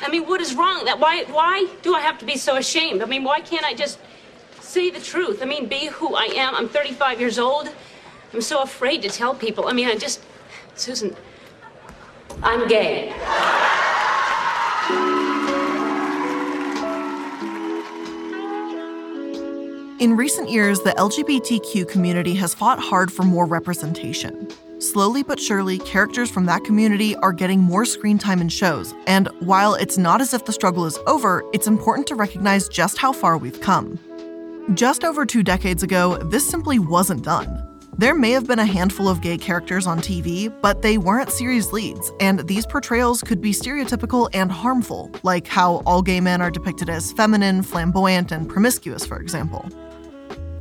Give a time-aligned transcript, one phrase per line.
[0.00, 0.84] I mean, what is wrong?
[0.84, 3.02] That why why do I have to be so ashamed?
[3.02, 3.98] I mean, why can't I just
[4.60, 5.42] say the truth?
[5.42, 6.54] I mean, be who I am.
[6.54, 7.68] I'm 35 years old.
[8.32, 9.66] I'm so afraid to tell people.
[9.68, 10.20] I mean, I just
[10.74, 11.16] Susan,
[12.42, 13.12] I'm gay.
[20.00, 24.48] In recent years, the LGBTQ community has fought hard for more representation.
[24.80, 29.28] Slowly but surely, characters from that community are getting more screen time in shows, and
[29.40, 33.12] while it's not as if the struggle is over, it's important to recognize just how
[33.12, 33.98] far we've come.
[34.74, 37.64] Just over two decades ago, this simply wasn't done.
[37.96, 41.72] There may have been a handful of gay characters on TV, but they weren't series
[41.72, 46.52] leads, and these portrayals could be stereotypical and harmful, like how all gay men are
[46.52, 49.68] depicted as feminine, flamboyant, and promiscuous, for example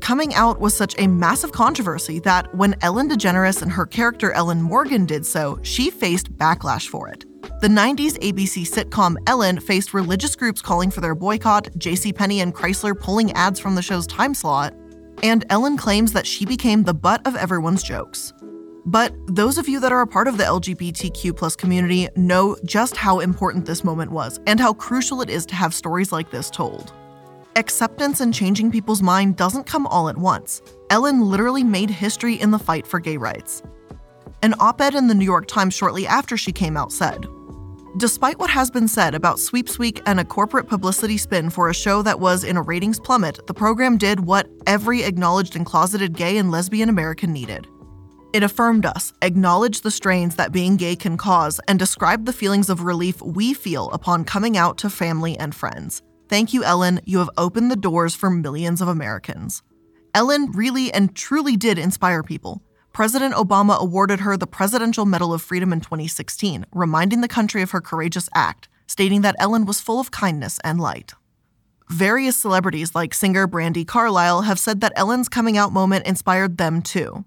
[0.07, 4.61] coming out was such a massive controversy that when Ellen DeGeneres and her character Ellen
[4.61, 7.25] Morgan did so, she faced backlash for it.
[7.59, 12.98] The 90s ABC sitcom Ellen faced religious groups calling for their boycott, JCPenney and Chrysler
[12.98, 14.73] pulling ads from the show's time slot,
[15.23, 18.32] and Ellen claims that she became the butt of everyone's jokes.
[18.85, 23.20] But those of you that are a part of the LGBTQ community know just how
[23.20, 26.93] important this moment was and how crucial it is to have stories like this told.
[27.58, 30.62] Acceptance and changing people's mind doesn't come all at once.
[30.91, 33.63] Ellen literally made history in the fight for gay rights.
[34.44, 37.26] An op ed in the New York Times shortly after she came out said
[37.98, 41.74] Despite what has been said about Sweeps Week and a corporate publicity spin for a
[41.74, 46.13] show that was in a ratings plummet, the program did what every acknowledged and closeted
[46.13, 47.66] gay and lesbian American needed.
[48.34, 52.70] It affirmed us, acknowledged the strains that being gay can cause, and described the feelings
[52.70, 56.04] of relief we feel upon coming out to family and friends.
[56.29, 56.99] Thank you, Ellen.
[57.05, 59.63] You have opened the doors for millions of Americans.
[60.13, 62.61] Ellen really and truly did inspire people.
[62.91, 67.72] President Obama awarded her the Presidential Medal of Freedom in 2016, reminding the country of
[67.72, 71.13] her courageous act, stating that Ellen was full of kindness and light.
[71.89, 76.81] Various celebrities like singer Brandi Carlile have said that Ellen's coming out moment inspired them
[76.81, 77.23] too.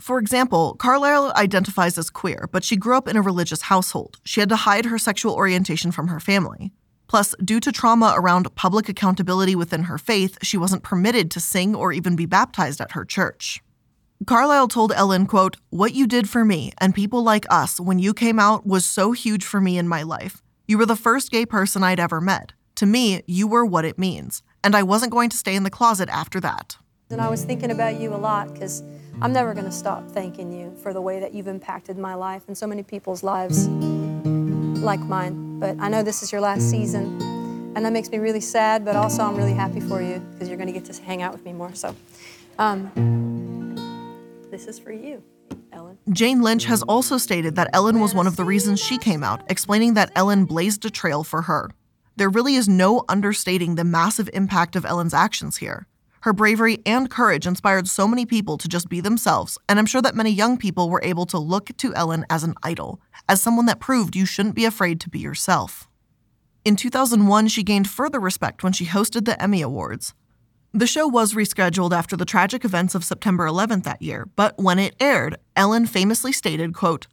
[0.00, 4.18] For example, Carlile identifies as queer, but she grew up in a religious household.
[4.24, 6.72] She had to hide her sexual orientation from her family.
[7.08, 11.74] Plus, due to trauma around public accountability within her faith, she wasn't permitted to sing
[11.74, 13.62] or even be baptized at her church.
[14.26, 18.12] Carlile told Ellen, quote, What you did for me and people like us when you
[18.12, 20.42] came out was so huge for me in my life.
[20.66, 22.52] You were the first gay person I'd ever met.
[22.76, 24.42] To me, you were what it means.
[24.62, 26.76] And I wasn't going to stay in the closet after that.
[27.10, 28.82] And I was thinking about you a lot because
[29.22, 32.42] I'm never going to stop thanking you for the way that you've impacted my life
[32.48, 35.47] and so many people's lives like mine.
[35.58, 37.20] But I know this is your last season,
[37.74, 40.56] and that makes me really sad, but also I'm really happy for you because you're
[40.56, 41.74] going to get to hang out with me more.
[41.74, 41.96] So,
[42.60, 42.92] um,
[44.52, 45.20] this is for you.
[45.72, 45.98] Ellen.
[46.12, 49.42] Jane Lynch has also stated that Ellen was one of the reasons she came out,
[49.50, 51.70] explaining that Ellen blazed a trail for her.
[52.14, 55.88] There really is no understating the massive impact of Ellen's actions here.
[56.20, 60.02] Her bravery and courage inspired so many people to just be themselves, and I'm sure
[60.02, 63.66] that many young people were able to look to Ellen as an idol, as someone
[63.66, 65.88] that proved you shouldn't be afraid to be yourself.
[66.64, 70.14] In 2001, she gained further respect when she hosted the Emmy Awards.
[70.72, 74.78] The show was rescheduled after the tragic events of September 11th that year, but when
[74.78, 77.06] it aired, Ellen famously stated, quote,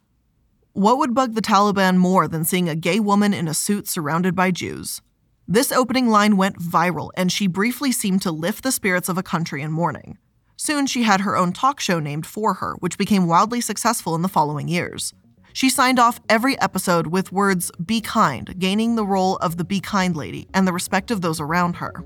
[0.72, 4.34] "What would bug the Taliban more than seeing a gay woman in a suit surrounded
[4.34, 5.00] by Jews?
[5.48, 9.22] This opening line went viral, and she briefly seemed to lift the spirits of a
[9.22, 10.18] country in mourning.
[10.56, 14.22] Soon, she had her own talk show named for her, which became wildly successful in
[14.22, 15.14] the following years.
[15.56, 19.80] She signed off every episode with words, be kind, gaining the role of the be
[19.80, 22.04] kind lady and the respect of those around her.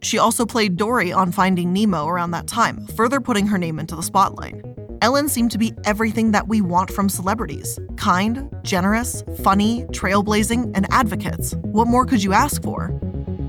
[0.00, 3.94] She also played Dory on Finding Nemo around that time, further putting her name into
[3.94, 4.54] the spotlight.
[5.02, 10.86] Ellen seemed to be everything that we want from celebrities kind, generous, funny, trailblazing, and
[10.90, 11.54] advocates.
[11.56, 12.98] What more could you ask for?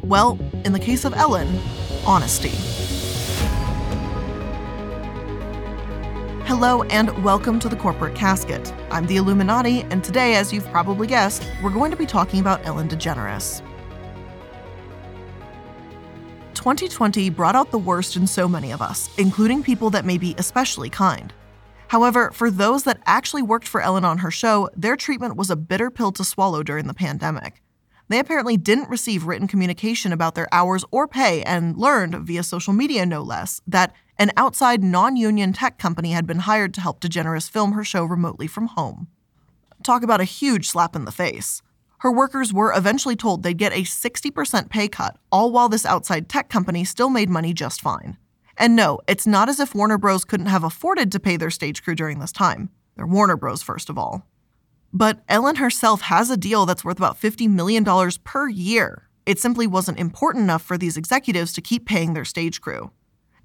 [0.03, 1.61] Well, in the case of Ellen,
[2.05, 2.76] honesty.
[6.47, 8.73] Hello, and welcome to the Corporate Casket.
[8.89, 12.65] I'm the iilluminaughtii, and today, as you've probably guessed, we're going to be talking about
[12.65, 13.61] Ellen DeGeneres.
[16.53, 20.35] 2020 brought out the worst in so many of us, including people that may be
[20.37, 21.33] especially kind.
[21.89, 25.57] However, for those that actually worked for Ellen on her show, their treatment was a
[25.57, 27.61] bitter pill to swallow during the pandemic.
[28.07, 32.71] They apparently didn't receive written communication about their hours or pay and learned, via social
[32.71, 36.99] media no less, that an outside non union tech company had been hired to help
[36.99, 39.07] DeGeneres film her show remotely from home.
[39.83, 41.61] Talk about a huge slap in the face.
[41.99, 46.29] Her workers were eventually told they'd get a 60% pay cut, all while this outside
[46.29, 48.17] tech company still made money just fine.
[48.57, 50.25] And no, it's not as if Warner Bros.
[50.25, 52.69] couldn't have afforded to pay their stage crew during this time.
[52.95, 54.27] They're Warner Bros., first of all.
[54.91, 57.85] But Ellen herself has a deal that's worth about $50 million
[58.23, 59.09] per year.
[59.25, 62.91] It simply wasn't important enough for these executives to keep paying their stage crew.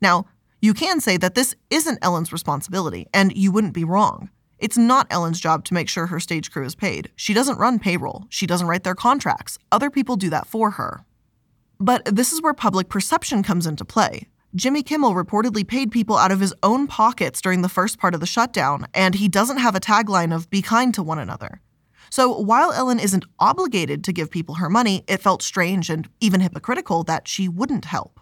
[0.01, 0.27] Now,
[0.63, 4.31] you can say that this isn't Ellen's responsibility, and you wouldn't be wrong.
[4.61, 7.11] It's not Ellen's job to make sure her stage crew is paid.
[7.17, 9.59] She doesn't run payroll, she doesn't write their contracts.
[9.73, 11.05] Other people do that for her.
[11.81, 14.29] But this is where public perception comes into play.
[14.55, 18.21] Jimmy Kimmel reportedly paid people out of his own pockets during the first part of
[18.21, 21.61] the shutdown, and he doesn't have a tagline of be kind to one another.
[22.09, 26.41] So while Ellen isn't obligated to give people her money, it felt strange and even
[26.41, 28.21] hypocritical that she wouldn't help.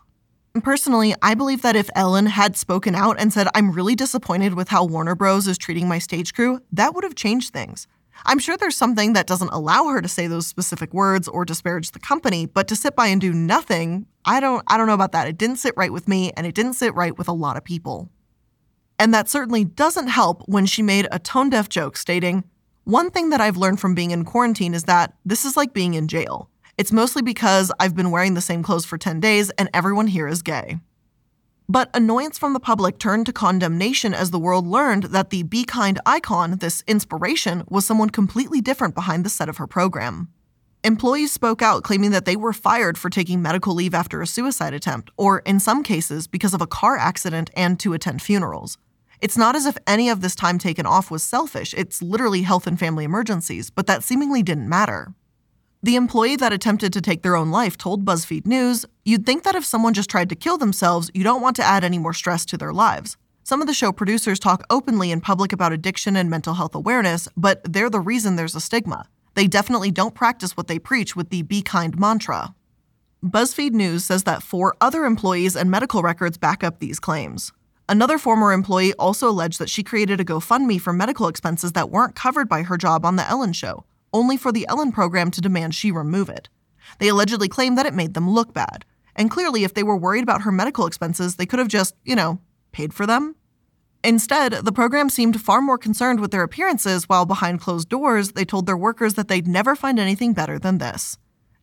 [0.59, 4.69] Personally, I believe that if Ellen had spoken out and said, I'm really disappointed with
[4.69, 5.47] how Warner Bros.
[5.47, 7.87] is treating my stage crew, that would have changed things.
[8.27, 11.93] I'm sure there's something that doesn't allow her to say those specific words or disparage
[11.93, 15.13] the company, but to sit by and do nothing, I don't I don't know about
[15.13, 15.29] that.
[15.29, 17.65] It didn't sit right with me and it didn't sit right with a lot of
[17.65, 18.11] people.
[18.99, 22.43] And that certainly doesn't help when she made a tone deaf joke stating,
[22.85, 25.95] "One thing that I've learned from being in quarantine is that this is like being
[25.95, 26.51] in jail.
[26.79, 30.29] It's mostly because I've been wearing the same clothes for 10 days and everyone here
[30.29, 30.81] is gay."
[31.69, 35.63] But annoyance from the public turned to condemnation as the world learned that the Be
[35.63, 40.31] Kind icon, this inspiration, was someone completely different behind the set of her program.
[40.83, 44.75] Employees spoke out claiming that they were fired for taking medical leave after a suicide
[44.75, 48.79] attempt, or in some cases, because of a car accident and to attend funerals.
[49.21, 52.67] It's not as if any of this time taken off was selfish, it's literally health
[52.67, 55.15] and family emergencies, but that seemingly didn't matter.
[55.83, 59.55] The employee that attempted to take their own life told BuzzFeed News, You'd think that
[59.55, 62.45] if someone just tried to kill themselves, you don't want to add any more stress
[62.47, 63.17] to their lives.
[63.45, 67.29] Some of the show producers talk openly in public about addiction and mental health awareness,
[67.35, 69.07] but they're the reason there's a stigma.
[69.35, 72.55] They definitely don't practice what they preach with the Be Kind mantra.
[73.25, 77.53] BuzzFeed News says that four other employees and medical records back up these claims.
[77.89, 82.15] Another former employee also alleged that she created a GoFundMe for medical expenses that weren't
[82.15, 85.75] covered by her job on The Ellen Show, only for the Ellen program to demand
[85.75, 86.49] she remove it.
[86.99, 88.85] They allegedly claimed that it made them look bad.
[89.17, 92.17] And clearly, if they were worried about her medical expenses, they could have just, you
[92.17, 92.41] know,
[92.73, 93.37] paid for them.
[94.03, 98.45] Instead, the program seemed far more concerned with their appearances, while behind closed doors, they
[98.45, 101.19] told their workers that they'd never find anything better than this.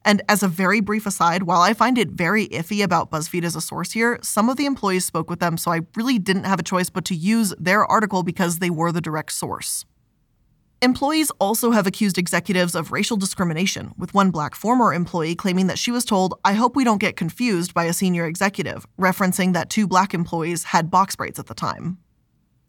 [0.06, 3.56] And as a very brief aside, while I find it very iffy about BuzzFeed as
[3.56, 6.60] a source here, some of the employees spoke with them, so I really didn't have
[6.60, 9.84] a choice but to use their article because they were the direct source.
[10.79, 15.79] Employees also have accused executives of racial discrimination, with one black former employee claiming that
[15.79, 19.71] she was told, I hope we don't get confused by a senior executive, referencing that
[19.71, 21.97] two black employees had box braids at the time.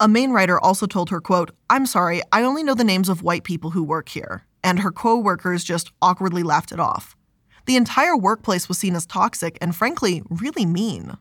[0.00, 3.22] A main writer also told her, quote, I'm sorry, I only know the names of
[3.22, 7.14] white people who work here, and her co-workers just awkwardly laughed it off.
[7.66, 11.18] The entire workplace was seen as toxic and frankly, really mean.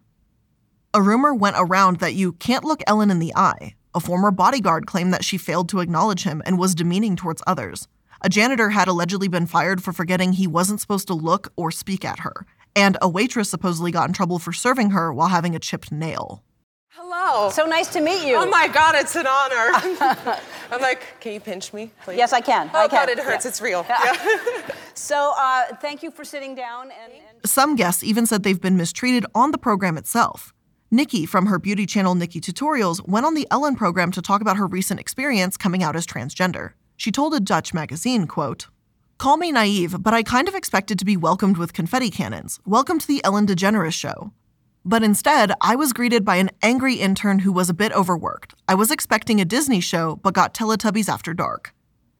[0.93, 4.85] A rumor went around that you can't look Ellen in the eye, a former bodyguard
[4.85, 7.87] claimed that she failed to acknowledge him and was demeaning towards others.
[8.21, 12.05] A janitor had allegedly been fired for forgetting he wasn't supposed to look or speak
[12.05, 12.45] at her.
[12.75, 16.43] And a waitress supposedly got in trouble for serving her while having a chipped nail.
[16.89, 17.49] Hello.
[17.49, 18.35] So nice to meet you.
[18.37, 20.37] Oh my God, it's an honor.
[20.71, 22.17] I'm like, can you pinch me, please?
[22.17, 22.69] Yes, I can.
[22.75, 23.07] Oh I can.
[23.07, 23.45] God, it hurts.
[23.45, 23.49] Yeah.
[23.49, 23.85] It's real.
[23.89, 24.71] Yeah.
[24.93, 26.85] So uh, thank you for sitting down.
[26.85, 30.55] And, and Some guests even said they've been mistreated on the program itself.
[30.91, 34.65] Nikkie from her beauty channel NikkieTutorials went on the Ellen program to talk about her
[34.65, 36.71] recent experience coming out as transgender.
[36.95, 38.67] She told a Dutch magazine, quote,
[39.17, 42.61] Call me naive, but I kind of expected to be welcomed with confetti cannons.
[42.65, 44.31] Welcome to the Ellen DeGeneres show.
[44.85, 48.55] But instead, I was greeted by an angry intern who was a bit overworked.
[48.69, 51.73] I was expecting a Disney show, but got Teletubbies after dark.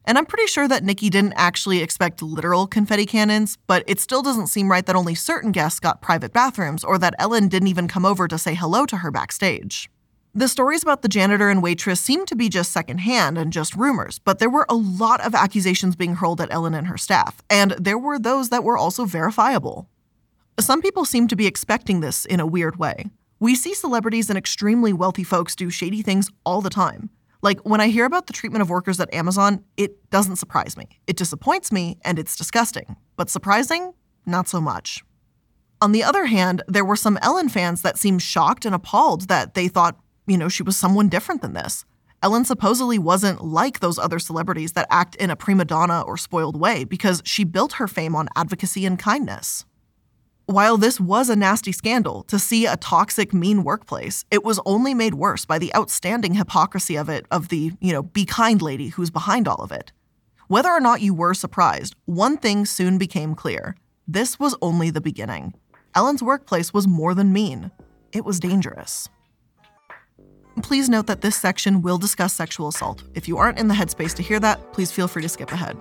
[0.08, 4.24] And I'm pretty sure that Nikkie didn't actually expect literal confetti cannons, but it still
[4.24, 7.90] doesn't seem right that only certain guests got private bathrooms or that Ellen didn't even
[7.90, 9.90] come over to say hello to her backstage.
[10.34, 14.20] The stories about the janitor and waitress seem to be just secondhand and just rumors,
[14.20, 17.72] but there were a lot of accusations being hurled at Ellen and her staff, and
[17.72, 19.90] there were those that were also verifiable.
[20.58, 23.08] Some people seem to be expecting this in a weird way.
[23.42, 27.10] We see celebrities and extremely wealthy folks do shady things all the time.
[27.42, 30.88] Like when I hear about the treatment of workers at Amazon, it doesn't surprise me.
[31.08, 32.96] It disappoints me and it's disgusting.
[33.16, 33.94] But surprising?
[34.26, 35.04] Not so much.
[35.82, 39.54] On the other hand, there were some Ellen fans that seemed shocked and appalled that
[39.54, 41.86] they thought, you know, she was someone different than this.
[42.24, 46.60] Ellen supposedly wasn't like those other celebrities that act in a prima donna or spoiled
[46.60, 49.66] way because she built her fame on advocacy and kindness.
[50.48, 54.94] While this was a nasty scandal, to see a toxic, mean workplace, it was only
[54.94, 58.88] made worse by the outstanding hypocrisy of it, of the, you know, be kind lady
[58.88, 59.92] who's behind all of it.
[60.48, 63.76] Whether or not you were surprised, one thing soon became clear
[64.08, 65.54] this was only the beginning.
[65.94, 67.70] Ellen's workplace was more than mean,
[68.14, 69.10] it was dangerous.
[70.64, 73.04] Please note that this section will discuss sexual assault.
[73.16, 75.76] If you aren't in the headspace to hear that, please feel free to skip ahead.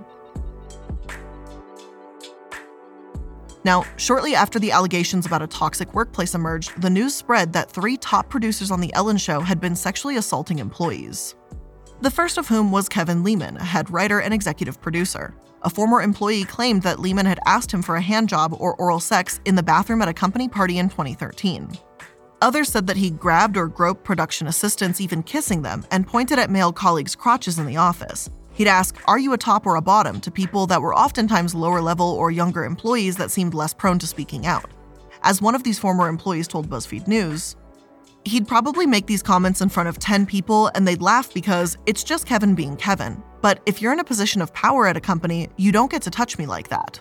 [3.67, 7.97] Now, shortly after the allegations about a toxic workplace emerged, the news spread that three
[7.97, 11.35] top producers on The Ellen Show had been sexually assaulting employees.
[12.01, 15.35] The first of whom was Kevin Leman, a head writer and executive producer.
[15.63, 19.01] A former employee claimed that Leman had asked him for a hand job or oral
[19.01, 21.77] sex in the bathroom at a company party in 2013.
[22.43, 26.51] Others said that he grabbed or groped production assistants, even kissing them, and pointed at
[26.51, 28.31] male colleagues' crotches in the office.
[28.57, 30.19] He'd ask, Are you a top or a bottom?
[30.23, 34.07] to people that were oftentimes lower level or younger employees that seemed less prone to
[34.07, 34.71] speaking out.
[35.23, 37.55] As one of these former employees told BuzzFeed News,
[38.25, 42.03] he'd probably make these comments in front of 10 people and they'd laugh because it's
[42.03, 43.23] just Kevin being Kevin.
[43.43, 46.11] But if you're in a position of power at a company, you don't get to
[46.11, 46.99] touch me like that.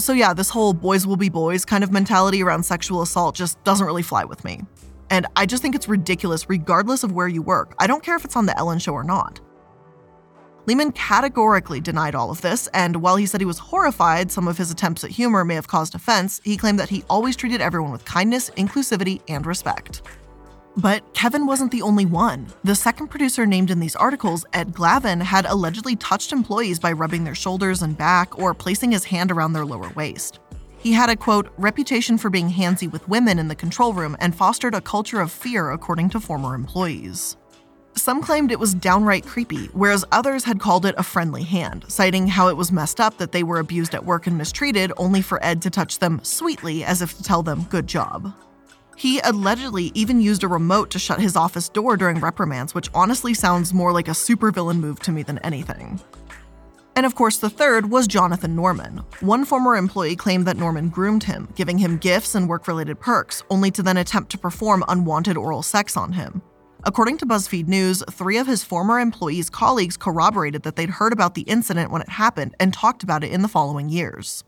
[0.00, 3.62] So, yeah, this whole boys will be boys kind of mentality around sexual assault just
[3.62, 4.62] doesn't really fly with me.
[5.10, 7.74] And I just think it's ridiculous, regardless of where you work.
[7.78, 9.40] I don't care if it's on The Ellen Show or not.
[10.68, 14.58] Leman categorically denied all of this, and while he said he was horrified some of
[14.58, 17.90] his attempts at humor may have caused offense, he claimed that he always treated everyone
[17.90, 20.02] with kindness, inclusivity, and respect.
[20.76, 22.48] But Kevin wasn't the only one.
[22.64, 27.24] The second producer named in these articles, Ed Glavin, had allegedly touched employees by rubbing
[27.24, 30.38] their shoulders and back or placing his hand around their lower waist.
[30.80, 34.36] He had a quote, reputation for being handsy with women in the control room and
[34.36, 37.38] fostered a culture of fear, according to former employees.
[37.98, 42.28] Some claimed it was downright creepy, whereas others had called it a friendly hand, citing
[42.28, 45.44] how it was messed up that they were abused at work and mistreated, only for
[45.44, 48.32] Ed to touch them sweetly as if to tell them, good job.
[48.96, 53.34] He allegedly even used a remote to shut his office door during reprimands, which honestly
[53.34, 56.00] sounds more like a supervillain move to me than anything.
[56.94, 59.02] And of course, the third was Jonathan Norman.
[59.20, 63.42] One former employee claimed that Norman groomed him, giving him gifts and work related perks,
[63.50, 66.42] only to then attempt to perform unwanted oral sex on him.
[66.84, 71.34] According to BuzzFeed News, three of his former employees' colleagues corroborated that they'd heard about
[71.34, 74.44] the incident when it happened and talked about it in the following years.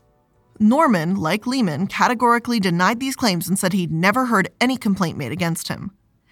[0.57, 5.31] Norman, like Leman, categorically denied these claims and said he'd never heard any complaint made
[5.31, 5.91] against him.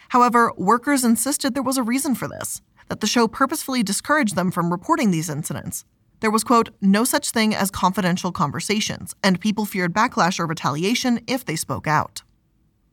[0.09, 4.51] However, workers insisted there was a reason for this, that the show purposefully discouraged them
[4.51, 5.83] from reporting these incidents.
[6.21, 11.21] There was, quote, no such thing as confidential conversations, and people feared backlash or retaliation
[11.27, 12.23] if they spoke out.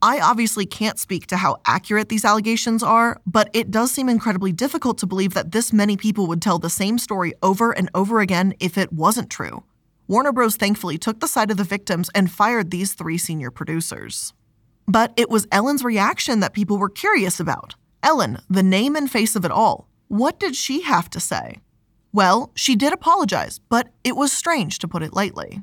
[0.03, 4.53] I obviously can't speak to how accurate these allegations are, but it does seem incredibly
[4.53, 8.21] difficult to believe that this many people would tell the same story over and over
[8.21, 9.65] again if it wasn't true.
[10.07, 10.57] Warner Bros.
[10.57, 14.35] thankfully took the side of the victims and fired these three senior producers.
[14.87, 17.75] But it was Ellen's reaction that people were curious about.
[18.03, 19.89] Ellen, the name and face of it all.
[20.09, 21.59] What did she have to say?
[22.13, 25.63] Well, she did apologize, but it was strange to put it lightly.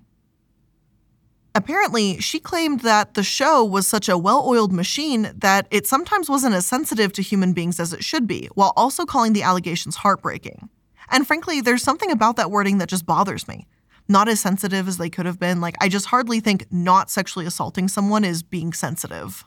[1.56, 6.30] Apparently, she claimed that the show was such a well oiled machine that it sometimes
[6.30, 9.98] wasn't as sensitive to human beings as it should be, while also calling the allegations
[9.98, 10.70] heartbreaking.
[11.10, 13.68] And frankly, there's something about that wording that just bothers me.
[14.08, 15.62] Not as sensitive as they could have been.
[15.62, 19.46] Like, I just hardly think not sexually assaulting someone is being sensitive.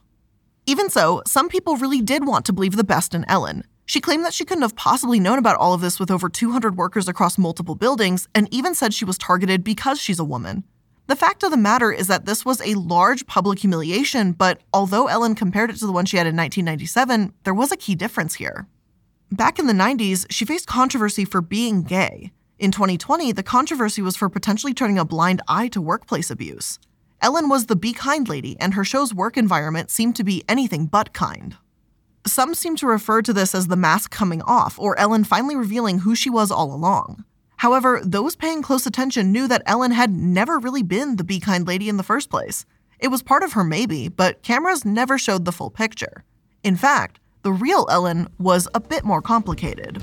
[0.64, 3.64] Even so, some people really did want to believe the best in Ellen.
[3.84, 6.76] She claimed that she couldn't have possibly known about all of this with over 200
[6.76, 10.64] workers across multiple buildings, and even said she was targeted because she's a woman.
[11.08, 15.06] The fact of the matter is that this was a large public humiliation, but although
[15.06, 18.34] Ellen compared it to the one she had in 1997, there was a key difference
[18.34, 18.66] here.
[19.30, 22.32] Back in the 90s, she faced controversy for being gay.
[22.58, 26.80] In 2020, the controversy was for potentially turning a blind eye to workplace abuse.
[27.20, 30.86] Ellen was the be kind lady, and her show's work environment seemed to be anything
[30.86, 31.56] but kind.
[32.26, 36.00] Some seem to refer to this as the mask coming off, or Ellen finally revealing
[36.00, 37.24] who she was all along.
[37.58, 41.66] However, those paying close attention knew that Ellen had never really been the Be Kind
[41.66, 42.66] lady in the first place.
[42.98, 46.24] It was part of her, maybe, but cameras never showed the full picture.
[46.62, 50.02] In fact, the real Ellen was a bit more complicated.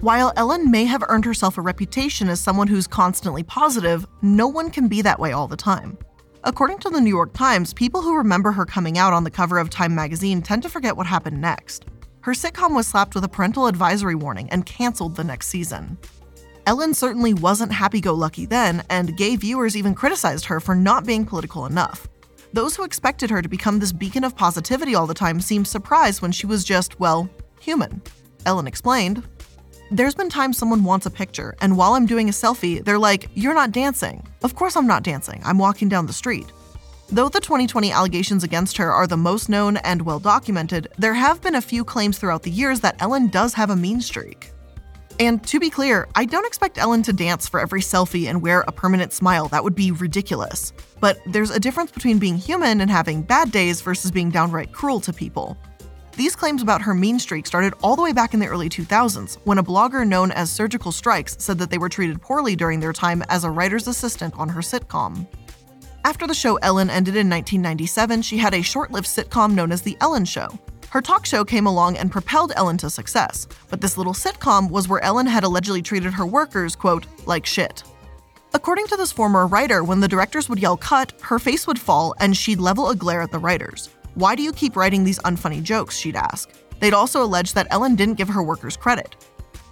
[0.00, 4.70] While Ellen may have earned herself a reputation as someone who's constantly positive, no one
[4.70, 5.98] can be that way all the time.
[6.44, 9.58] According to the New York Times, people who remember her coming out on the cover
[9.58, 11.84] of Time magazine tend to forget what happened next
[12.28, 15.96] her sitcom was slapped with a parental advisory warning and canceled the next season.
[16.66, 21.06] Ellen certainly wasn't happy go lucky then, and gay viewers even criticized her for not
[21.06, 22.06] being political enough.
[22.52, 26.20] Those who expected her to become this beacon of positivity all the time seemed surprised
[26.20, 27.30] when she was just, well,
[27.60, 28.02] human.
[28.44, 29.22] Ellen explained,
[29.90, 33.30] There's been times someone wants a picture, and while I'm doing a selfie, they're like,
[33.32, 34.22] You're not dancing.
[34.42, 36.52] Of course I'm not dancing, I'm walking down the street.
[37.10, 41.40] Though the 2020 allegations against her are the most known and well documented, there have
[41.40, 44.52] been a few claims throughout the years that Ellen does have a mean streak.
[45.18, 48.60] And to be clear, I don't expect Ellen to dance for every selfie and wear
[48.68, 49.48] a permanent smile.
[49.48, 50.74] That would be ridiculous.
[51.00, 55.00] But there's a difference between being human and having bad days versus being downright cruel
[55.00, 55.56] to people.
[56.14, 59.38] These claims about her mean streak started all the way back in the early 2000s
[59.44, 62.92] when a blogger known as Surgical Strikes said that they were treated poorly during their
[62.92, 65.26] time as a writer's assistant on her sitcom.
[66.04, 69.82] After the show Ellen ended in 1997, she had a short lived sitcom known as
[69.82, 70.48] The Ellen Show.
[70.90, 74.88] Her talk show came along and propelled Ellen to success, but this little sitcom was
[74.88, 77.82] where Ellen had allegedly treated her workers, quote, like shit.
[78.54, 82.14] According to this former writer, when the directors would yell cut, her face would fall
[82.20, 83.90] and she'd level a glare at the writers.
[84.14, 85.98] Why do you keep writing these unfunny jokes?
[85.98, 86.50] She'd ask.
[86.80, 89.14] They'd also allege that Ellen didn't give her workers credit.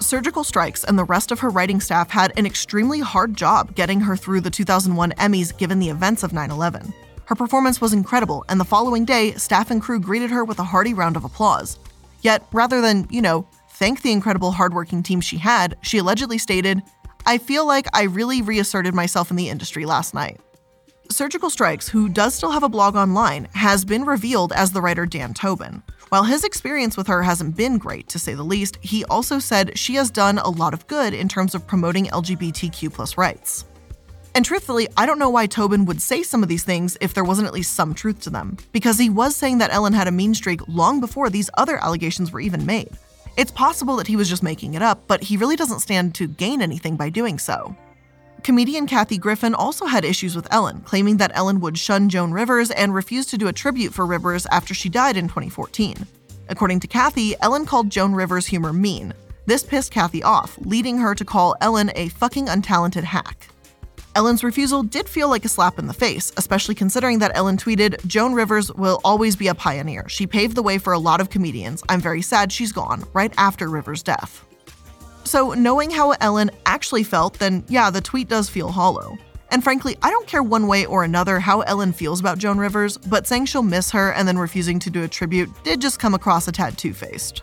[0.00, 4.00] Surgical Strikes and the rest of her writing staff had an extremely hard job getting
[4.00, 6.92] her through the 2001 Emmys given the events of 9 11.
[7.24, 10.64] Her performance was incredible, and the following day, staff and crew greeted her with a
[10.64, 11.78] hearty round of applause.
[12.20, 16.82] Yet, rather than, you know, thank the incredible hardworking team she had, she allegedly stated,
[17.24, 20.40] I feel like I really reasserted myself in the industry last night.
[21.10, 25.06] Surgical Strikes, who does still have a blog online, has been revealed as the writer
[25.06, 25.82] Dan Tobin.
[26.08, 29.76] While his experience with her hasn't been great, to say the least, he also said
[29.76, 33.64] she has done a lot of good in terms of promoting LGBTQ rights.
[34.36, 37.24] And truthfully, I don't know why Tobin would say some of these things if there
[37.24, 40.12] wasn't at least some truth to them, because he was saying that Ellen had a
[40.12, 42.90] mean streak long before these other allegations were even made.
[43.36, 46.28] It's possible that he was just making it up, but he really doesn't stand to
[46.28, 47.74] gain anything by doing so.
[48.42, 52.70] Comedian Kathy Griffin also had issues with Ellen, claiming that Ellen would shun Joan Rivers
[52.70, 56.06] and refuse to do a tribute for Rivers after she died in 2014.
[56.48, 59.12] According to Kathy, Ellen called Joan Rivers' humor mean.
[59.46, 63.48] This pissed Kathy off, leading her to call Ellen a fucking untalented hack.
[64.14, 68.04] Ellen's refusal did feel like a slap in the face, especially considering that Ellen tweeted,
[68.06, 70.08] Joan Rivers will always be a pioneer.
[70.08, 71.82] She paved the way for a lot of comedians.
[71.88, 74.42] I'm very sad she's gone, right after Rivers' death.
[75.26, 79.18] So, knowing how Ellen actually felt, then yeah, the tweet does feel hollow.
[79.50, 82.96] And frankly, I don't care one way or another how Ellen feels about Joan Rivers,
[82.96, 86.14] but saying she'll miss her and then refusing to do a tribute did just come
[86.14, 87.42] across a tad two faced.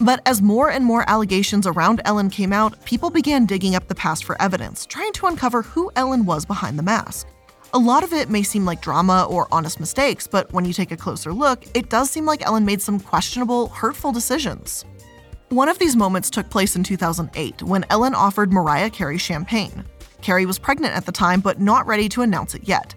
[0.00, 3.96] But as more and more allegations around Ellen came out, people began digging up the
[3.96, 7.26] past for evidence, trying to uncover who Ellen was behind the mask.
[7.74, 10.92] A lot of it may seem like drama or honest mistakes, but when you take
[10.92, 14.84] a closer look, it does seem like Ellen made some questionable, hurtful decisions.
[15.50, 19.84] One of these moments took place in 2008 when Ellen offered Mariah Carey champagne.
[20.20, 22.94] Carey was pregnant at the time but not ready to announce it yet.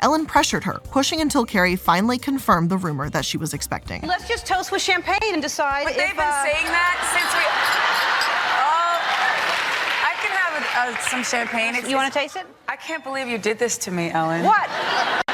[0.00, 4.02] Ellen pressured her, pushing until Carey finally confirmed the rumor that she was expecting.
[4.06, 7.30] Let's just toast with champagne and decide But if, they've been uh, saying that since
[7.34, 7.42] we.
[8.62, 8.94] Oh,
[10.06, 11.74] I can have a, uh, some champagne.
[11.90, 12.46] You want to taste it?
[12.68, 14.44] I can't believe you did this to me, Ellen.
[14.44, 14.70] What?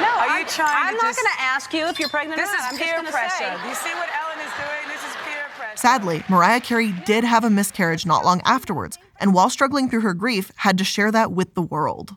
[0.00, 0.08] No.
[0.08, 0.80] Are I'm, you trying to?
[0.80, 2.72] I'm to not just- going to ask you if you're pregnant This or not.
[2.72, 3.52] is I'm peer gonna pressure.
[3.52, 3.68] Say.
[3.68, 4.84] You see what Ellen is doing?
[4.88, 5.63] This is peer pressure.
[5.76, 10.14] Sadly, Mariah Carey did have a miscarriage not long afterwards, and while struggling through her
[10.14, 12.16] grief, had to share that with the world.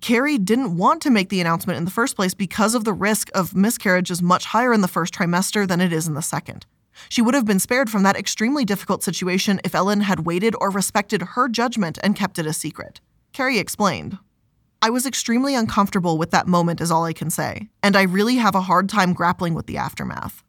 [0.00, 3.30] Carey didn't want to make the announcement in the first place because of the risk
[3.34, 6.66] of miscarriage is much higher in the first trimester than it is in the second.
[7.08, 10.70] She would have been spared from that extremely difficult situation if Ellen had waited or
[10.70, 13.00] respected her judgment and kept it a secret.
[13.32, 14.18] Carey explained.
[14.80, 18.36] I was extremely uncomfortable with that moment, is all I can say, and I really
[18.36, 20.44] have a hard time grappling with the aftermath.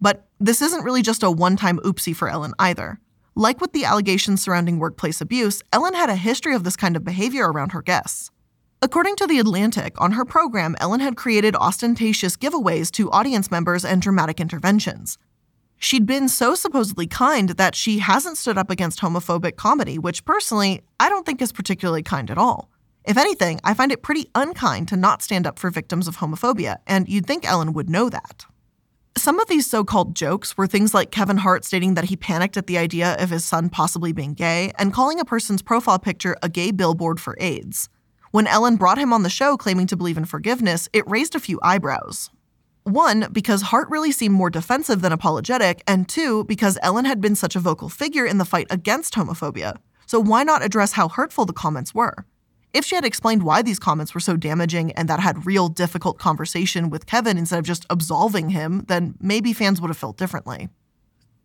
[0.00, 3.00] But this isn't really just a one time oopsie for Ellen either.
[3.34, 7.04] Like with the allegations surrounding workplace abuse, Ellen had a history of this kind of
[7.04, 8.30] behavior around her guests.
[8.80, 13.84] According to The Atlantic, on her program, Ellen had created ostentatious giveaways to audience members
[13.84, 15.18] and dramatic interventions.
[15.78, 20.82] She'd been so supposedly kind that she hasn't stood up against homophobic comedy, which personally,
[20.98, 22.68] I don't think is particularly kind at all.
[23.04, 26.78] If anything, I find it pretty unkind to not stand up for victims of homophobia,
[26.86, 28.46] and you'd think Ellen would know that.
[29.18, 32.56] Some of these so called jokes were things like Kevin Hart stating that he panicked
[32.56, 36.36] at the idea of his son possibly being gay and calling a person's profile picture
[36.40, 37.88] a gay billboard for AIDS.
[38.30, 41.40] When Ellen brought him on the show claiming to believe in forgiveness, it raised a
[41.40, 42.30] few eyebrows.
[42.84, 47.34] One, because Hart really seemed more defensive than apologetic, and two, because Ellen had been
[47.34, 49.78] such a vocal figure in the fight against homophobia.
[50.06, 52.24] So why not address how hurtful the comments were?
[52.74, 56.18] If she had explained why these comments were so damaging and that had real difficult
[56.18, 60.68] conversation with Kevin instead of just absolving him, then maybe fans would have felt differently.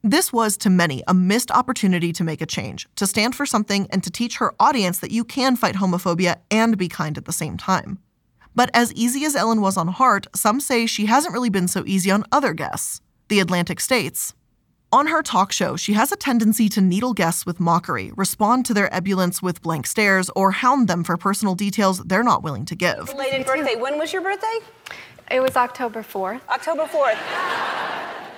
[0.04, 3.88] This was, to many, a missed opportunity to make a change, to stand for something,
[3.90, 7.32] and to teach her audience that you can fight homophobia and be kind at the
[7.32, 8.00] same time.
[8.54, 11.84] But as easy as Ellen was on Hart, some say she hasn't really been so
[11.86, 13.00] easy on other guests.
[13.30, 14.34] The Atlantic states
[14.94, 18.76] On her talk show, she has a tendency to needle guests with mockery, respond to
[18.76, 22.76] their ebullience with blank stares, or hound them for personal details they're not willing to
[22.76, 23.08] give.
[23.08, 23.76] Belated birthday.
[23.76, 24.60] When was your birthday?
[25.32, 26.42] It was October 4th.
[26.48, 27.18] October 4th.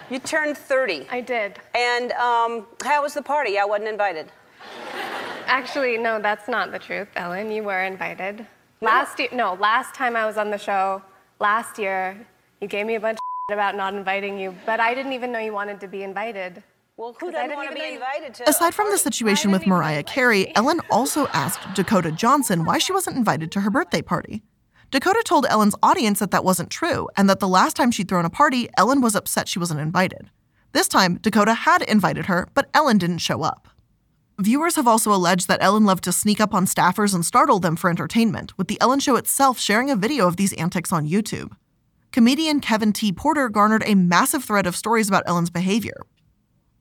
[0.10, 1.08] You turned 30.
[1.12, 1.60] I did.
[1.74, 3.60] And um, how was the party?
[3.60, 4.32] I wasn't invited.
[5.48, 7.52] Actually, no, that's not the truth, Ellen.
[7.52, 8.48] You were invited.
[8.80, 11.02] Last year, no, last time I was on the show,
[11.42, 12.26] last year,
[12.62, 15.38] you gave me a bunch of about not inviting you, but I didn't even know
[15.40, 16.64] you wanted to be invited.
[16.98, 18.50] Well, who 'Cause I doesn't want to be invited to?
[18.50, 23.18] Aside from the situation with Mariah Carey, Ellen also asked Dakota Johnson why she wasn't
[23.18, 24.42] invited to her birthday party.
[24.90, 28.26] Dakota told Ellen's audience that that wasn't true and that the last time she'd thrown
[28.26, 30.32] a party, Ellen was upset she wasn't invited.
[30.72, 33.68] This time, Dakota had invited her, but Ellen didn't show up.
[34.40, 37.76] Viewers have also alleged that Ellen loved to sneak up on staffers and startle them
[37.76, 41.52] for entertainment, with The Ellen Show itself sharing a video of these antics on YouTube.
[42.16, 43.12] Comedian Kevin T.
[43.12, 45.98] Porter garnered a massive thread of stories about Ellen's behavior,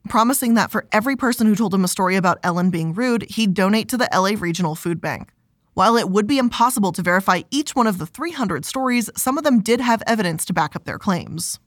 [0.09, 3.53] promising that for every person who told him a story about Ellen being rude, he'd
[3.53, 5.33] donate to the LA Regional Food Bank.
[5.73, 9.43] While it would be impossible to verify each one of the 300 stories, some of
[9.43, 11.59] them did have evidence to back up their claims.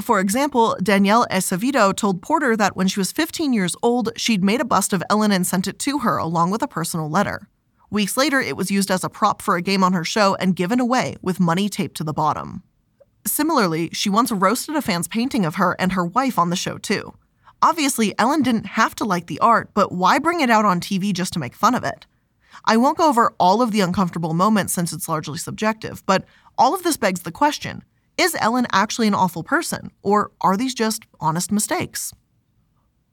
[0.00, 4.62] For example, Danielle Acevedo told Porter that when she was 15 years old, she'd made
[4.62, 7.50] a bust of Ellen and sent it to her along with a personal letter.
[7.90, 10.56] Weeks later, it was used as a prop for a game on her show and
[10.56, 12.62] given away with money taped to the bottom.
[13.26, 16.78] Similarly, she once roasted a fan's painting of her and her wife on the show,
[16.78, 17.14] too.
[17.62, 21.12] Obviously, Ellen didn't have to like the art, but why bring it out on TV
[21.12, 22.06] just to make fun of it?
[22.64, 26.24] I won't go over all of the uncomfortable moments since it's largely subjective, but
[26.56, 27.84] all of this begs the question
[28.16, 32.12] is Ellen actually an awful person, or are these just honest mistakes?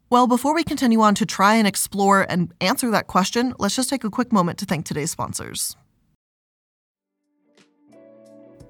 [0.09, 3.89] Well, before we continue on to try and explore and answer that question, let's just
[3.89, 5.77] take a quick moment to thank today's sponsors.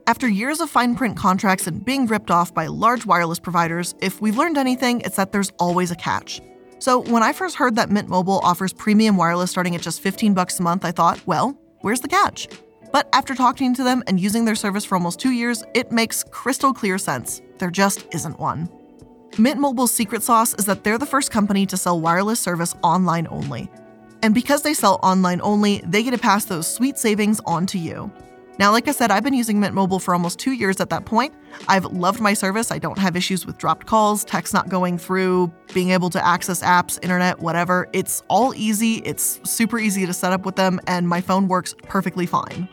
[0.08, 4.22] After years of fine print contracts and being ripped off by large wireless providers, if
[4.22, 6.40] we've learned anything, it's that there's always a catch.
[6.80, 10.34] So when I first heard that Mint Mobile offers premium wireless starting at just 15
[10.34, 12.48] bucks a month, I thought, well, where's the catch?
[12.94, 16.24] But after talking to them and using their service for almost 2 years, it makes
[16.24, 17.42] crystal clear sense.
[17.58, 18.70] There just isn't one.
[19.38, 23.28] Mint Mobile's secret sauce is that they're the first company to sell wireless service online
[23.30, 23.70] only.
[24.24, 27.78] And because they sell online only, they get to pass those sweet savings on to
[27.78, 28.10] you.
[28.60, 31.06] Now, like I said, I've been using Mint Mobile for almost two years at that
[31.06, 31.34] point.
[31.68, 32.72] I've loved my service.
[32.72, 36.64] I don't have issues with dropped calls, text not going through, being able to access
[36.64, 37.88] apps, internet, whatever.
[37.94, 41.76] It's all easy, it's super easy to set up with them, and my phone works
[41.84, 42.68] perfectly fine.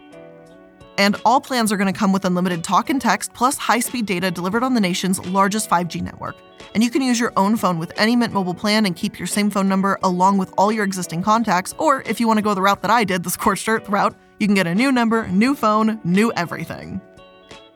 [0.97, 4.07] And all plans are going to come with unlimited talk and text plus high speed
[4.07, 6.37] data delivered on the nation's largest 5G network.
[6.75, 9.27] And you can use your own phone with any Mint Mobile plan and keep your
[9.27, 11.75] same phone number along with all your existing contacts.
[11.79, 14.15] Or if you want to go the route that I did, the scorched earth route,
[14.45, 17.01] you can get a new number, new phone, new everything.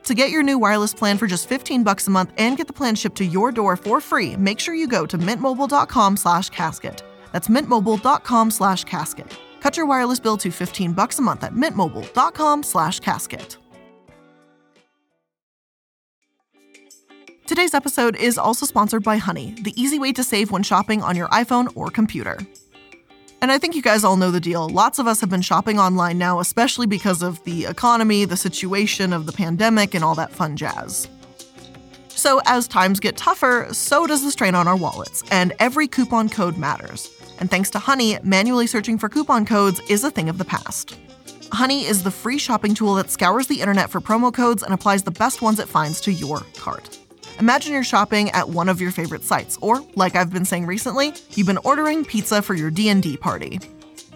[0.03, 2.73] To get your new wireless plan for just 15 bucks a month and get the
[2.73, 7.03] plan shipped to your door for free, make sure you go to mintmobile.com/casket.
[7.31, 9.37] That's mintmobile.com/casket.
[9.61, 13.57] Cut your wireless bill to 15 bucks a month at mintmobile.com/casket.
[17.47, 21.15] Today's episode is also sponsored by Honey, the easy way to save when shopping on
[21.15, 22.37] your iPhone or computer.
[23.41, 24.67] And I think you guys all know the deal.
[24.67, 29.13] Lots of us have been shopping online now, especially because of the economy, the situation
[29.13, 31.07] of the pandemic, and all that fun jazz.
[32.09, 36.27] So, as times get tougher, so does the strain on our wallets, and every coupon
[36.27, 37.09] code matters.
[37.39, 40.97] And thanks to Honey, manually searching for coupon codes is a thing of the past.
[41.53, 45.03] Honey is the free shopping tool that scours the internet for promo codes and applies
[45.03, 46.99] the best ones it finds to your cart.
[47.39, 51.13] Imagine you're shopping at one of your favorite sites, or like I've been saying recently,
[51.31, 53.61] you've been ordering pizza for your D&D party.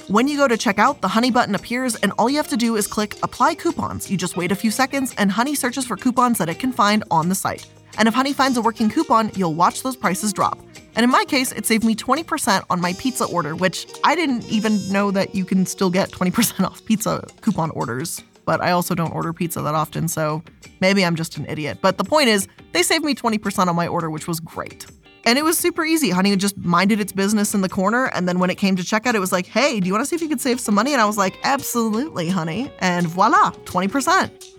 [0.09, 2.75] When you go to checkout, the Honey button appears and all you have to do
[2.75, 4.11] is click apply coupons.
[4.11, 7.05] You just wait a few seconds and Honey searches for coupons that it can find
[7.09, 7.65] on the site.
[7.97, 10.59] And if Honey finds a working coupon, you'll watch those prices drop.
[10.97, 14.49] And in my case, it saved me 20% on my pizza order, which I didn't
[14.49, 18.21] even know that you can still get 20% off pizza coupon orders.
[18.45, 20.43] But I also don't order pizza that often, so
[20.81, 21.79] maybe I'm just an idiot.
[21.81, 24.85] But the point is, they saved me 20% on my order, which was great.
[25.25, 26.09] And it was super easy.
[26.09, 28.07] Honey just minded its business in the corner.
[28.07, 30.05] And then when it came to checkout, it was like, hey, do you want to
[30.05, 30.91] see if you could save some money?
[30.91, 32.71] And I was like, absolutely, honey.
[32.79, 34.53] And voila, 20%.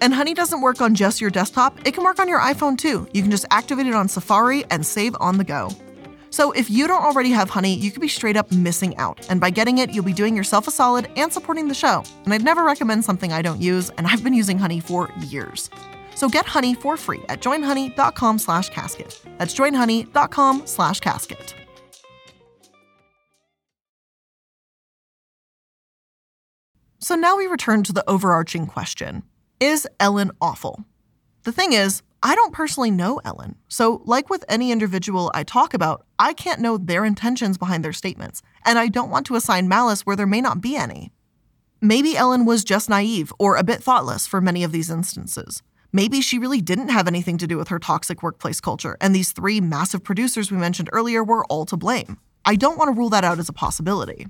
[0.00, 3.08] And Honey doesn't work on just your desktop, it can work on your iPhone too.
[3.12, 5.70] You can just activate it on Safari and save on the go.
[6.36, 9.26] So if you don't already have Honey, you could be straight up missing out.
[9.30, 12.02] And by getting it, you'll be doing yourself a solid and supporting the show.
[12.24, 15.70] And I'd never recommend something I don't use, and I've been using Honey for years.
[16.14, 19.18] So get Honey for free at joinhoney.com slash casket.
[19.38, 21.54] That's joinhoney.com slash casket.
[26.98, 29.22] So now we return to the overarching question.
[29.58, 30.84] Is Ellen awful?
[31.44, 33.54] The thing is, I don't personally know Ellen.
[33.68, 37.92] So, like with any individual I talk about, I can't know their intentions behind their
[37.92, 41.12] statements, and I don't want to assign malice where there may not be any.
[41.80, 45.62] Maybe Ellen was just naive or a bit thoughtless for many of these instances.
[45.92, 49.30] Maybe she really didn't have anything to do with her toxic workplace culture, and these
[49.30, 52.18] three massive producers we mentioned earlier were all to blame.
[52.44, 54.26] I don't want to rule that out as a possibility.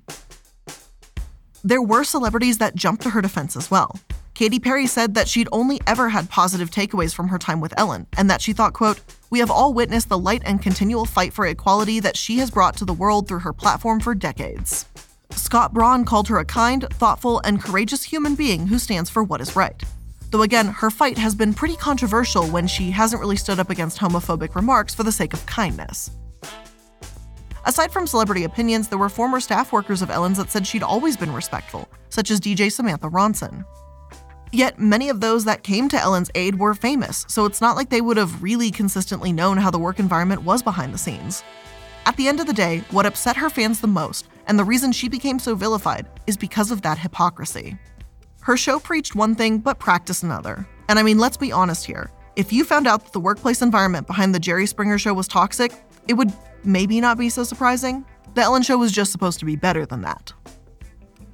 [1.64, 3.98] there were celebrities that jumped to her defense as well.
[4.36, 8.06] Katy Perry said that she'd only ever had positive takeaways from her time with Ellen,
[8.18, 11.46] and that she thought, quote, We have all witnessed the light and continual fight for
[11.46, 14.84] equality that she has brought to the world through her platform for decades.
[15.30, 19.40] Scott Braun called her a kind, thoughtful, and courageous human being who stands for what
[19.40, 19.82] is right.
[20.30, 23.96] Though again, her fight has been pretty controversial when she hasn't really stood up against
[23.96, 26.10] homophobic remarks for the sake of kindness.
[27.64, 31.16] Aside from celebrity opinions, there were former staff workers of Ellen's that said she'd always
[31.16, 33.64] been respectful, such as DJ Samantha Ronson.
[34.52, 37.90] Yet many of those that came to Ellen's aid were famous, so it's not like
[37.90, 41.42] they would have really consistently known how the work environment was behind the scenes.
[42.06, 44.92] At the end of the day, what upset her fans the most, and the reason
[44.92, 47.76] she became so vilified, is because of that hypocrisy.
[48.40, 50.66] Her show preached one thing but practiced another.
[50.88, 52.12] And I mean, let's be honest here.
[52.36, 55.72] If you found out that the workplace environment behind the Jerry Springer show was toxic,
[56.06, 56.32] it would
[56.62, 58.04] maybe not be so surprising.
[58.34, 60.32] The Ellen show was just supposed to be better than that.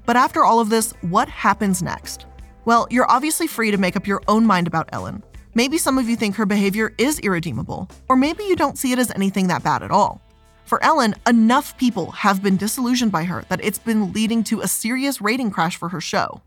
[0.07, 2.25] But after all of this, what happens next?
[2.65, 5.25] Well, you're obviously free to make up your own mind about Ellen.
[5.55, 9.01] Maybe some of you think her behavior is irredeemable, or maybe you don't see it
[9.01, 10.23] as anything that bad at all.
[10.65, 14.69] For Ellen, enough people have been disillusioned by her that it's been leading to a
[14.69, 16.41] serious rating crash for her show.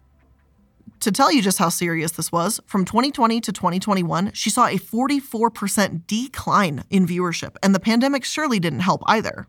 [1.02, 4.78] To tell you just how serious this was, from 2020 to 2021, she saw a
[4.78, 9.48] 44% decline in viewership, and the pandemic surely didn't help either.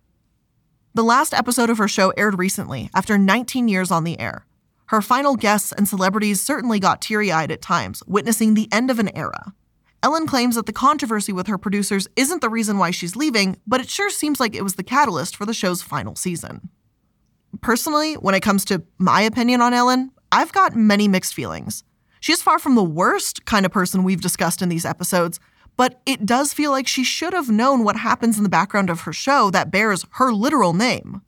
[0.94, 4.44] The last episode of her show aired recently, after 19 years on the air.
[4.86, 8.98] Her final guests and celebrities certainly got teary eyed at times, witnessing the end of
[8.98, 9.52] an era.
[10.02, 13.80] Ellen claims that the controversy with her producers isn't the reason why she's leaving, but
[13.80, 16.68] it sure seems like it was the catalyst for the show's final season.
[17.60, 21.82] Personally, when it comes to my opinion on Ellen, I've got many mixed feelings.
[22.20, 25.40] She's far from the worst kind of person we've discussed in these episodes,
[25.76, 29.00] but it does feel like she should have known what happens in the background of
[29.00, 31.22] her show that bears her literal name.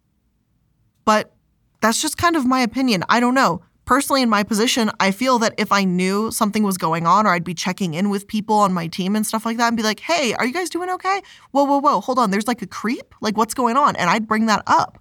[1.04, 1.34] But
[1.80, 3.04] that's just kind of my opinion.
[3.08, 3.62] I don't know.
[3.84, 7.30] Personally, in my position, I feel that if I knew something was going on or
[7.30, 9.82] I'd be checking in with people on my team and stuff like that and be
[9.82, 11.22] like, hey, are you guys doing okay?
[11.52, 12.30] Whoa, whoa, whoa, hold on.
[12.30, 13.14] There's like a creep?
[13.22, 13.96] Like, what's going on?
[13.96, 14.98] And I'd bring that up.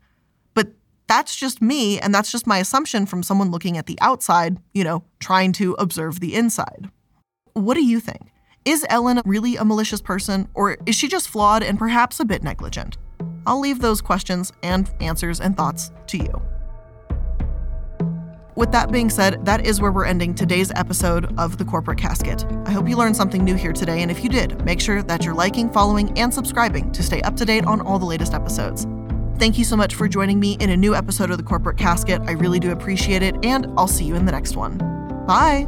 [0.53, 0.69] But
[1.07, 4.85] that's just me, and that's just my assumption from someone looking at the outside, you
[4.85, 6.89] know, trying to observe the inside.
[7.51, 8.31] What do you think?
[8.63, 12.41] Is Ellen really a malicious person, or is she just flawed and perhaps a bit
[12.41, 12.97] negligent?
[13.45, 16.41] I'll leave those questions and answers and thoughts to you.
[18.57, 22.43] With that being said, that is where we're ending today's episode of The Corporate Casket.
[22.65, 25.23] I hope you learned something new here today, and if you did, make sure that
[25.23, 28.87] you're liking, following, and subscribing to stay up to date on all the latest episodes.
[29.37, 32.19] Thank you so much for joining me in a new episode of The Corporate Casket.
[32.25, 34.79] I really do appreciate it, and I'll see you in the next one.
[35.27, 35.67] Bye!